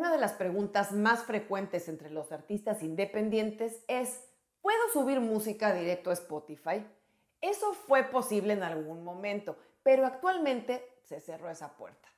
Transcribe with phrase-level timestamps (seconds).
[0.00, 4.24] Una de las preguntas más frecuentes entre los artistas independientes es,
[4.62, 6.86] ¿puedo subir música directo a Spotify?
[7.42, 12.08] Eso fue posible en algún momento, pero actualmente se cerró esa puerta.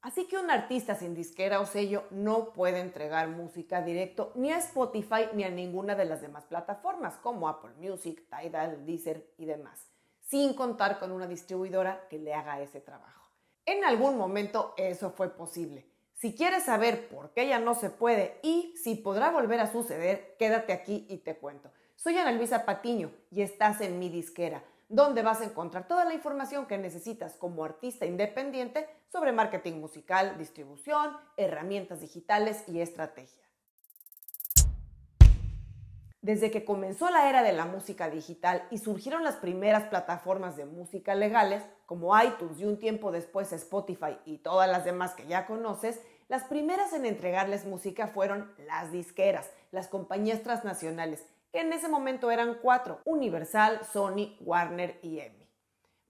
[0.00, 4.58] Así que un artista sin disquera o sello no puede entregar música directo ni a
[4.58, 9.92] Spotify ni a ninguna de las demás plataformas como Apple Music, Tidal, Deezer y demás,
[10.22, 13.30] sin contar con una distribuidora que le haga ese trabajo.
[13.64, 18.40] En algún momento eso fue posible si quieres saber por qué ya no se puede
[18.42, 21.70] y si podrá volver a suceder, quédate aquí y te cuento.
[21.94, 26.14] Soy Ana Luisa Patiño y estás en mi disquera, donde vas a encontrar toda la
[26.14, 33.47] información que necesitas como artista independiente sobre marketing musical, distribución, herramientas digitales y estrategia.
[36.20, 40.64] Desde que comenzó la era de la música digital y surgieron las primeras plataformas de
[40.64, 45.46] música legales, como iTunes y un tiempo después Spotify y todas las demás que ya
[45.46, 51.88] conoces, las primeras en entregarles música fueron las disqueras, las compañías transnacionales, que en ese
[51.88, 55.48] momento eran cuatro, Universal, Sony, Warner y EMI.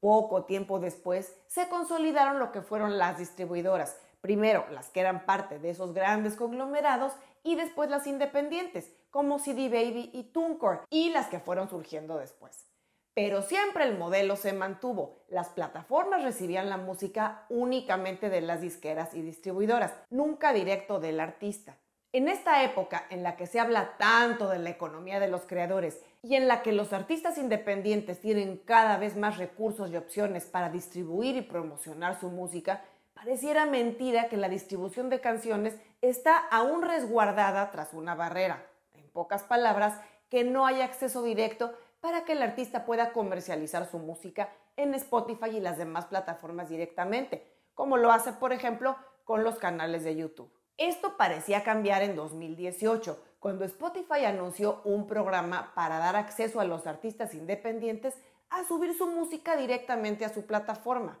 [0.00, 5.60] Poco tiempo después se consolidaron lo que fueron las distribuidoras, primero las que eran parte
[5.60, 7.12] de esos grandes conglomerados
[7.44, 12.66] y después las independientes, como CD Baby y TuneCore, y las que fueron surgiendo después.
[13.14, 15.22] Pero siempre el modelo se mantuvo.
[15.28, 21.76] Las plataformas recibían la música únicamente de las disqueras y distribuidoras, nunca directo del artista.
[22.14, 26.00] En esta época en la que se habla tanto de la economía de los creadores
[26.22, 30.70] y en la que los artistas independientes tienen cada vez más recursos y opciones para
[30.70, 32.82] distribuir y promocionar su música,
[33.12, 38.71] pareciera mentira que la distribución de canciones está aún resguardada tras una barrera
[39.12, 44.48] pocas palabras, que no haya acceso directo para que el artista pueda comercializar su música
[44.76, 50.04] en Spotify y las demás plataformas directamente, como lo hace, por ejemplo, con los canales
[50.04, 50.52] de YouTube.
[50.78, 56.86] Esto parecía cambiar en 2018, cuando Spotify anunció un programa para dar acceso a los
[56.86, 58.14] artistas independientes
[58.50, 61.18] a subir su música directamente a su plataforma.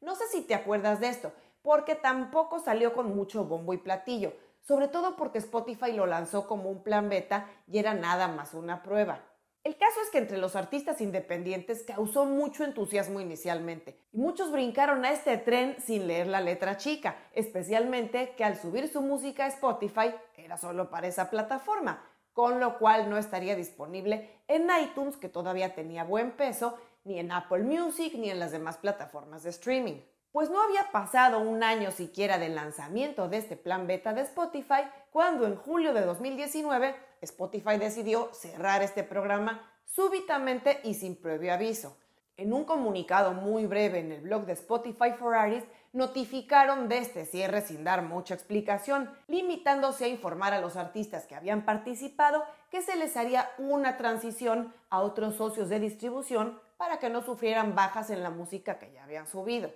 [0.00, 4.32] No sé si te acuerdas de esto, porque tampoco salió con mucho bombo y platillo,
[4.62, 8.82] sobre todo porque Spotify lo lanzó como un plan beta y era nada más una
[8.82, 9.20] prueba.
[9.64, 15.04] El caso es que entre los artistas independientes causó mucho entusiasmo inicialmente y muchos brincaron
[15.04, 19.48] a este tren sin leer la letra chica, especialmente que al subir su música a
[19.48, 25.28] Spotify era solo para esa plataforma, con lo cual no estaría disponible en iTunes, que
[25.28, 30.00] todavía tenía buen peso, ni en Apple Music, ni en las demás plataformas de streaming.
[30.32, 34.88] Pues no había pasado un año siquiera del lanzamiento de este plan beta de Spotify
[35.10, 41.98] cuando en julio de 2019 Spotify decidió cerrar este programa súbitamente y sin previo aviso.
[42.38, 47.26] En un comunicado muy breve en el blog de Spotify for Artists, notificaron de este
[47.26, 52.80] cierre sin dar mucha explicación, limitándose a informar a los artistas que habían participado que
[52.80, 58.08] se les haría una transición a otros socios de distribución para que no sufrieran bajas
[58.08, 59.70] en la música que ya habían subido.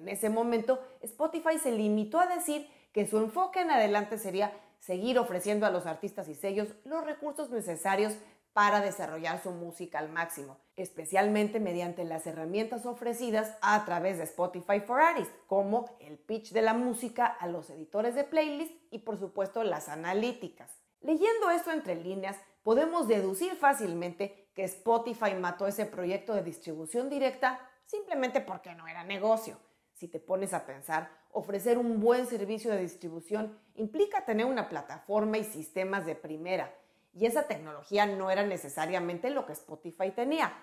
[0.00, 5.18] En ese momento, Spotify se limitó a decir que su enfoque en adelante sería seguir
[5.18, 8.14] ofreciendo a los artistas y sellos los recursos necesarios
[8.54, 14.80] para desarrollar su música al máximo, especialmente mediante las herramientas ofrecidas a través de Spotify
[14.80, 19.18] for Artists, como el pitch de la música a los editores de playlist y por
[19.18, 20.72] supuesto las analíticas.
[21.02, 27.60] Leyendo esto entre líneas, podemos deducir fácilmente que Spotify mató ese proyecto de distribución directa
[27.84, 29.58] simplemente porque no era negocio
[30.00, 35.36] si te pones a pensar, ofrecer un buen servicio de distribución implica tener una plataforma
[35.36, 36.74] y sistemas de primera.
[37.12, 40.54] Y esa tecnología no era necesariamente lo que Spotify tenía.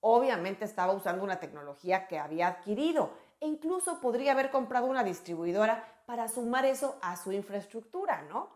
[0.00, 5.86] Obviamente estaba usando una tecnología que había adquirido e incluso podría haber comprado una distribuidora
[6.06, 8.48] para sumar eso a su infraestructura, ¿no?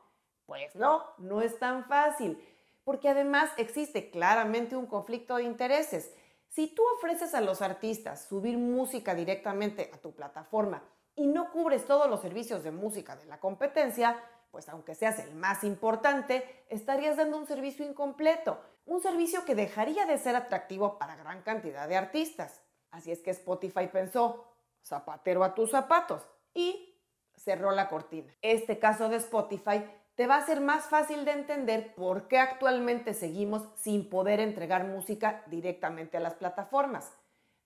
[0.47, 2.43] Pues no, no es tan fácil,
[2.83, 6.11] porque además existe claramente un conflicto de intereses.
[6.51, 10.83] Si tú ofreces a los artistas subir música directamente a tu plataforma
[11.15, 15.33] y no cubres todos los servicios de música de la competencia, pues aunque seas el
[15.37, 21.15] más importante, estarías dando un servicio incompleto, un servicio que dejaría de ser atractivo para
[21.15, 22.61] gran cantidad de artistas.
[22.91, 24.53] Así es que Spotify pensó,
[24.83, 27.01] zapatero a tus zapatos, y
[27.37, 28.35] cerró la cortina.
[28.43, 29.85] Este caso de Spotify
[30.21, 34.85] te va a ser más fácil de entender por qué actualmente seguimos sin poder entregar
[34.85, 37.11] música directamente a las plataformas.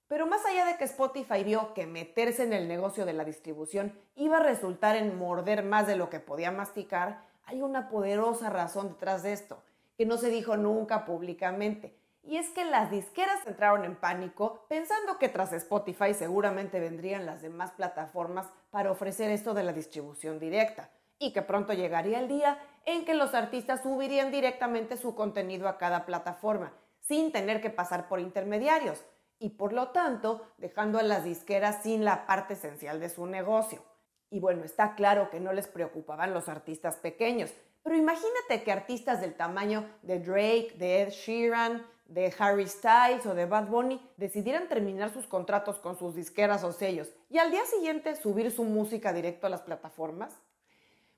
[0.07, 3.99] Pero más allá de que Spotify vio que meterse en el negocio de la distribución
[4.15, 8.91] iba a resultar en morder más de lo que podía masticar, hay una poderosa razón
[8.91, 9.61] detrás de esto,
[9.99, 11.97] que no se dijo nunca públicamente.
[12.23, 17.43] Y es que las disqueras entraron en pánico pensando que tras Spotify seguramente vendrían las
[17.43, 22.59] demás plataformas para ofrecer esto de la distribución directa y que pronto llegaría el día
[22.87, 28.09] en que los artistas subirían directamente su contenido a cada plataforma, sin tener que pasar
[28.09, 29.05] por intermediarios,
[29.39, 33.83] y por lo tanto dejando a las disqueras sin la parte esencial de su negocio.
[34.31, 37.53] Y bueno, está claro que no les preocupaban los artistas pequeños,
[37.83, 43.35] pero imagínate que artistas del tamaño de Drake, de Ed Sheeran, de Harry Styles o
[43.35, 47.65] de Bad Bunny decidieran terminar sus contratos con sus disqueras o sellos y al día
[47.65, 50.35] siguiente subir su música directo a las plataformas?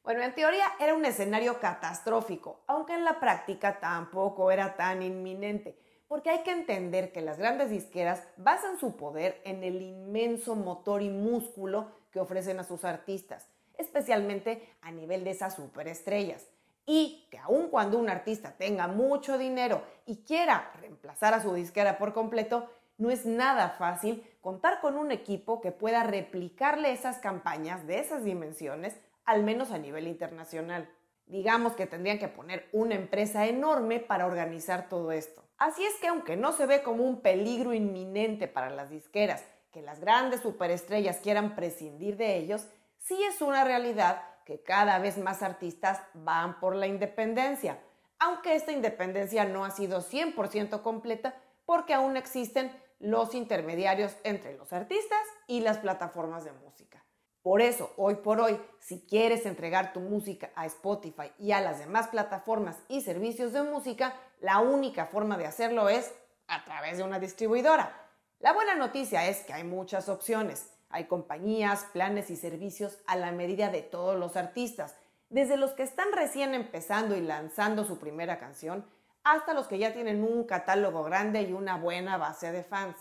[0.06, 5.76] Bueno, en teoría era un escenario catastrófico, aunque en la práctica tampoco era tan inminente,
[6.06, 11.02] porque hay que entender que las grandes disqueras basan su poder en el inmenso motor
[11.02, 13.48] y músculo que ofrecen a sus artistas,
[13.78, 16.46] especialmente a nivel de esas superestrellas.
[16.86, 21.98] Y que aun cuando un artista tenga mucho dinero y quiera reemplazar a su disquera
[21.98, 27.88] por completo, no es nada fácil contar con un equipo que pueda replicarle esas campañas
[27.88, 28.94] de esas dimensiones,
[29.26, 30.88] al menos a nivel internacional.
[31.26, 35.44] Digamos que tendrían que poner una empresa enorme para organizar todo esto.
[35.58, 39.82] Así es que aunque no se ve como un peligro inminente para las disqueras que
[39.82, 42.66] las grandes superestrellas quieran prescindir de ellos,
[42.98, 47.78] sí es una realidad que cada vez más artistas van por la independencia,
[48.18, 51.34] aunque esta independencia no ha sido 100% completa
[51.66, 52.70] porque aún existen
[53.00, 57.05] los intermediarios entre los artistas y las plataformas de música.
[57.46, 61.78] Por eso, hoy por hoy, si quieres entregar tu música a Spotify y a las
[61.78, 66.12] demás plataformas y servicios de música, la única forma de hacerlo es
[66.48, 67.94] a través de una distribuidora.
[68.40, 70.72] La buena noticia es que hay muchas opciones.
[70.88, 74.96] Hay compañías, planes y servicios a la medida de todos los artistas,
[75.28, 78.84] desde los que están recién empezando y lanzando su primera canción,
[79.22, 82.96] hasta los que ya tienen un catálogo grande y una buena base de fans.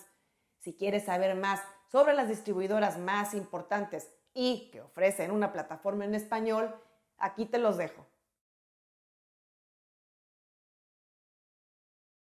[0.60, 6.14] Si quieres saber más sobre las distribuidoras más importantes y que ofrecen una plataforma en
[6.14, 6.76] español,
[7.18, 8.06] aquí te los dejo.